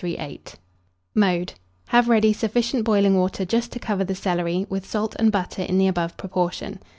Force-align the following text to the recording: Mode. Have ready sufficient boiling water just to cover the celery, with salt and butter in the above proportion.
Mode. 1.13 1.53
Have 1.89 2.09
ready 2.09 2.33
sufficient 2.33 2.83
boiling 2.83 3.17
water 3.19 3.45
just 3.45 3.71
to 3.73 3.77
cover 3.79 4.03
the 4.03 4.15
celery, 4.15 4.65
with 4.67 4.83
salt 4.89 5.15
and 5.19 5.31
butter 5.31 5.61
in 5.61 5.77
the 5.77 5.87
above 5.87 6.17
proportion. 6.17 6.79